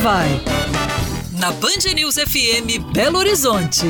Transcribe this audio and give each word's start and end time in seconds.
vai. 0.00 0.28
Na 1.38 1.52
Band 1.52 1.92
News 1.94 2.14
FM 2.14 2.90
Belo 2.90 3.18
Horizonte. 3.18 3.84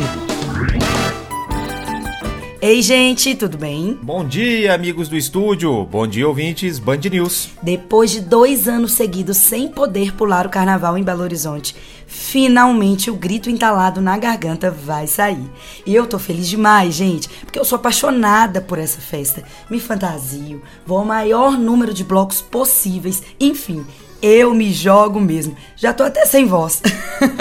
Ei, 2.60 2.82
gente, 2.82 3.36
tudo 3.36 3.56
bem? 3.56 3.96
Bom 4.02 4.26
dia, 4.26 4.74
amigos 4.74 5.08
do 5.08 5.16
estúdio. 5.16 5.84
Bom 5.84 6.08
dia, 6.08 6.26
ouvintes 6.26 6.80
Band 6.80 6.98
News. 7.12 7.50
Depois 7.62 8.10
de 8.10 8.20
dois 8.20 8.66
anos 8.66 8.92
seguidos 8.94 9.36
sem 9.36 9.68
poder 9.68 10.12
pular 10.16 10.48
o 10.48 10.50
carnaval 10.50 10.98
em 10.98 11.04
Belo 11.04 11.22
Horizonte, 11.22 11.76
finalmente 12.08 13.08
o 13.08 13.14
grito 13.14 13.48
entalado 13.48 14.00
na 14.00 14.18
garganta 14.18 14.68
vai 14.68 15.06
sair. 15.06 15.48
E 15.86 15.94
eu 15.94 16.08
tô 16.08 16.18
feliz 16.18 16.48
demais, 16.48 16.92
gente, 16.92 17.28
porque 17.44 17.58
eu 17.58 17.64
sou 17.64 17.76
apaixonada 17.76 18.60
por 18.60 18.80
essa 18.80 19.00
festa. 19.00 19.44
Me 19.70 19.78
fantasio, 19.78 20.60
vou 20.84 20.98
ao 20.98 21.04
maior 21.04 21.56
número 21.56 21.94
de 21.94 22.02
blocos 22.02 22.42
possíveis, 22.42 23.22
enfim, 23.38 23.86
eu 24.22 24.54
me 24.54 24.72
jogo 24.72 25.20
mesmo. 25.20 25.56
Já 25.76 25.92
tô 25.92 26.02
até 26.02 26.26
sem 26.26 26.46
voz. 26.46 26.82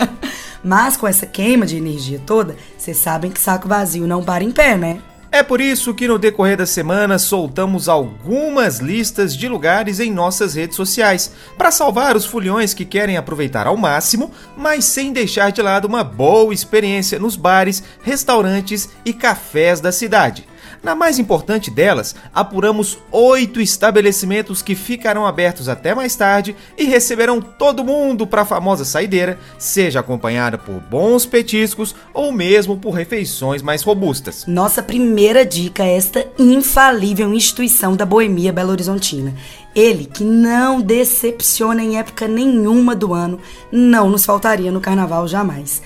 Mas 0.64 0.98
com 0.98 1.08
essa 1.08 1.26
queima 1.26 1.66
de 1.66 1.78
energia 1.78 2.22
toda, 2.26 2.56
vocês 2.78 2.98
sabem 2.98 3.32
que 3.32 3.40
saco 3.40 3.68
vazio 3.68 4.06
não 4.06 4.24
para 4.24 4.44
em 4.44 4.52
pé, 4.52 4.76
né? 4.78 5.02
É 5.32 5.44
por 5.44 5.62
isso 5.62 5.94
que 5.94 6.08
no 6.08 6.18
decorrer 6.18 6.58
da 6.58 6.66
semana 6.66 7.20
soltamos 7.20 7.88
algumas 7.88 8.80
listas 8.80 9.38
de 9.38 9.48
lugares 9.48 10.00
em 10.00 10.12
nossas 10.12 10.56
redes 10.56 10.76
sociais, 10.76 11.32
para 11.56 11.70
salvar 11.70 12.18
os 12.18 12.26
fulhões 12.26 12.74
que 12.74 12.84
querem 12.84 13.16
aproveitar 13.16 13.68
ao 13.68 13.78
máximo, 13.78 14.32
mas 14.58 14.86
sem 14.86 15.14
deixar 15.14 15.52
de 15.52 15.62
lado 15.62 15.86
uma 15.86 16.04
boa 16.04 16.52
experiência 16.52 17.20
nos 17.20 17.36
bares, 17.36 17.84
restaurantes 18.02 18.90
e 19.06 19.14
cafés 19.14 19.80
da 19.80 19.92
cidade. 19.92 20.49
Na 20.82 20.96
mais 20.96 21.20
importante 21.20 21.70
delas, 21.70 22.16
apuramos 22.34 22.98
oito 23.12 23.60
estabelecimentos 23.60 24.62
que 24.62 24.76
ficarão 24.76 25.26
abertos 25.26 25.68
até 25.68 25.94
mais 25.94 26.16
tarde 26.16 26.56
e 26.78 26.86
receberão 26.86 27.42
todo 27.42 27.84
mundo 27.84 28.26
para 28.26 28.44
a 28.44 28.46
famosa 28.46 28.86
saideira, 28.86 29.38
seja 29.58 30.00
acompanhada 30.00 30.58
por 30.58 30.80
bons 30.80 31.26
petiscos 31.26 31.96
ou 32.14 32.32
mesmo 32.32 32.78
por 32.78 32.92
refeições 32.92 33.62
mais 33.62 33.84
robustas. 33.84 34.46
Nossa 34.48 34.82
primeira 34.82 35.46
dica 35.46 35.84
é 35.84 35.96
esta 35.96 36.26
infalível 36.38 37.34
instituição 37.34 37.96
da 37.96 38.06
boemia 38.06 38.54
Belo 38.54 38.72
Horizontina. 38.72 39.34
Ele, 39.76 40.06
que 40.06 40.24
não 40.24 40.82
decepciona 40.82 41.84
em 41.84 41.98
época 41.98 42.28
nenhuma 42.28 42.96
do 42.96 43.14
ano, 43.14 43.40
não 43.72 44.10
nos 44.10 44.26
faltaria 44.26 44.72
no 44.72 44.82
carnaval 44.82 45.28
jamais. 45.28 45.82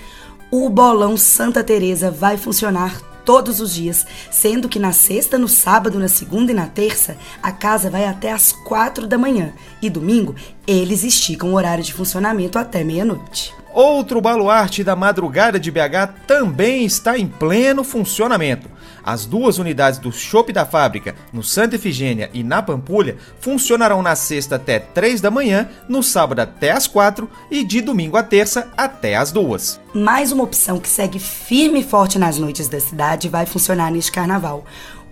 O 0.50 0.70
bolão 0.70 1.18
Santa 1.18 1.64
Teresa 1.64 2.12
vai 2.12 2.38
funcionar 2.38 3.02
todos 3.26 3.60
os 3.60 3.74
dias, 3.74 4.06
sendo 4.32 4.70
que 4.70 4.80
na 4.80 4.92
sexta, 4.92 5.38
no 5.38 5.48
sábado, 5.48 6.00
na 6.00 6.08
segunda 6.08 6.52
e 6.52 6.56
na 6.56 6.68
terça, 6.68 7.18
a 7.42 7.52
casa 7.52 7.90
vai 7.90 8.06
até 8.06 8.32
às 8.32 8.52
quatro 8.52 9.08
da 9.08 9.18
manhã 9.18 9.54
e 9.82 9.90
domingo 9.90 10.36
eles 10.66 11.04
esticam 11.04 11.52
o 11.52 11.56
horário 11.56 11.84
de 11.84 11.94
funcionamento 11.94 12.58
até 12.58 12.84
meia-noite. 12.84 13.54
Outro 13.74 14.22
baluarte 14.22 14.84
da 14.84 14.96
madrugada 14.96 15.60
de 15.60 15.72
BH 15.72 16.14
também 16.28 16.86
está 16.86 17.18
em 17.18 17.28
pleno 17.28 17.84
funcionamento. 17.84 18.70
As 19.04 19.26
duas 19.26 19.58
unidades 19.58 20.00
do 20.00 20.12
Shop 20.12 20.52
da 20.54 20.66
Fábrica, 20.66 21.14
no 21.34 21.44
Santa 21.44 21.76
Efigênia 21.76 22.30
e 22.34 22.42
na 22.42 22.62
Pampulha, 22.62 23.18
funcionarão 23.40 24.02
na 24.02 24.16
sexta 24.16 24.56
até 24.56 24.80
3 24.80 25.20
da 25.20 25.30
manhã, 25.30 25.70
no 25.90 26.02
sábado 26.02 26.40
até 26.40 26.72
as 26.72 26.88
4 26.88 27.30
e 27.52 27.66
de 27.66 27.82
domingo 27.82 28.16
a 28.16 28.24
terça 28.24 28.72
até 28.78 29.16
as 29.16 29.32
2. 29.32 29.82
Mais 29.94 30.32
uma 30.32 30.44
opção 30.44 30.80
que 30.80 30.88
segue 30.88 31.20
firme 31.20 31.82
e 31.82 31.84
forte 31.84 32.18
nas 32.18 32.38
noites 32.38 32.70
da 32.70 32.80
cidade 32.80 33.28
vai 33.28 33.46
funcionar 33.46 33.92
neste 33.92 34.12
carnaval. 34.12 34.64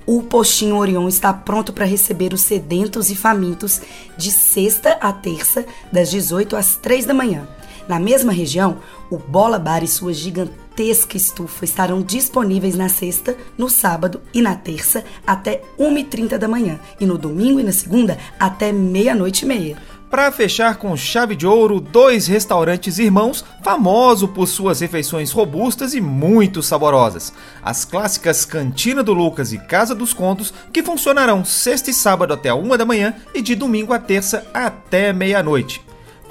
O 0.05 0.23
Postinho 0.23 0.77
Orion 0.77 1.07
está 1.07 1.33
pronto 1.33 1.73
para 1.73 1.85
receber 1.85 2.33
os 2.33 2.41
sedentos 2.41 3.09
e 3.09 3.15
famintos 3.15 3.81
de 4.17 4.31
sexta 4.31 4.97
a 5.01 5.11
terça, 5.11 5.65
das 5.91 6.09
18 6.09 6.55
às 6.55 6.75
3 6.77 7.05
da 7.05 7.13
manhã. 7.13 7.47
Na 7.87 7.99
mesma 7.99 8.31
região, 8.31 8.77
o 9.09 9.17
Bola 9.17 9.59
Bar 9.59 9.83
e 9.83 9.87
sua 9.87 10.13
gigantesca 10.13 10.70
estufa 10.89 11.65
estarão 11.65 12.01
disponíveis 12.01 12.75
na 12.75 12.89
sexta, 12.89 13.37
no 13.57 13.69
sábado 13.69 14.21
e 14.33 14.41
na 14.41 14.55
terça 14.55 15.03
até 15.25 15.61
1h30 15.79 16.37
da 16.37 16.47
manhã 16.47 16.79
e 16.99 17.05
no 17.05 17.17
domingo 17.17 17.59
e 17.59 17.63
na 17.63 17.71
segunda 17.71 18.17
até 18.39 18.71
meia-noite 18.71 19.45
e 19.45 19.47
meia. 19.47 19.91
Para 20.11 20.29
fechar 20.29 20.75
com 20.75 20.97
chave 20.97 21.37
de 21.37 21.47
ouro, 21.47 21.79
dois 21.79 22.27
restaurantes 22.27 22.99
irmãos, 22.99 23.45
famosos 23.63 24.29
por 24.29 24.45
suas 24.45 24.81
refeições 24.81 25.31
robustas 25.31 25.93
e 25.93 26.01
muito 26.01 26.61
saborosas. 26.61 27.31
As 27.63 27.85
clássicas 27.85 28.43
Cantina 28.43 29.01
do 29.01 29.13
Lucas 29.13 29.53
e 29.53 29.57
Casa 29.57 29.95
dos 29.95 30.13
Contos, 30.13 30.53
que 30.73 30.83
funcionarão 30.83 31.45
sexta 31.45 31.89
e 31.89 31.93
sábado 31.93 32.33
até 32.33 32.53
uma 32.53 32.77
da 32.77 32.83
manhã 32.83 33.15
e 33.33 33.41
de 33.41 33.55
domingo 33.55 33.93
a 33.93 33.99
terça 33.99 34.45
até 34.53 35.13
meia-noite. 35.13 35.81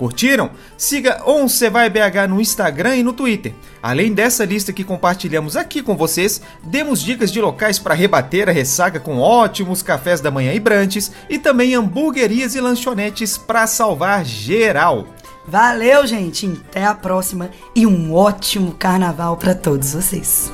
Curtiram? 0.01 0.51
Siga 0.79 1.23
Once 1.27 1.69
Vai 1.69 1.91
BH 1.91 2.27
no 2.27 2.41
Instagram 2.41 2.97
e 2.97 3.03
no 3.03 3.13
Twitter. 3.13 3.53
Além 3.83 4.15
dessa 4.15 4.47
lista 4.47 4.73
que 4.73 4.83
compartilhamos 4.83 5.59
aqui 5.59 5.83
com 5.83 5.95
vocês, 5.95 6.41
demos 6.65 7.03
dicas 7.03 7.31
de 7.31 7.39
locais 7.39 7.79
para 7.79 7.95
rebater 7.95 8.49
a 8.49 8.53
ressaca 8.53 8.99
com 8.99 9.19
ótimos 9.19 9.83
cafés 9.83 10.23
da 10.23 10.31
manhã 10.31 10.55
e 10.55 10.59
branches 10.59 11.13
e 11.29 11.39
também 11.39 11.75
hamburguerias 11.75 12.55
e 12.55 12.61
lanchonetes 12.63 13.37
para 13.37 13.67
salvar 13.67 14.25
geral. 14.25 15.07
Valeu, 15.47 16.07
gente! 16.07 16.47
Até 16.71 16.83
a 16.83 16.95
próxima 16.95 17.51
e 17.77 17.87
um 17.87 18.15
ótimo 18.15 18.73
carnaval 18.73 19.37
para 19.37 19.55
todos 19.55 19.93
vocês. 19.93 20.51